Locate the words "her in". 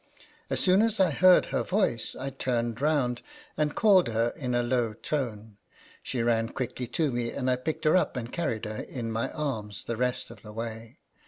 4.07-4.55, 8.65-9.11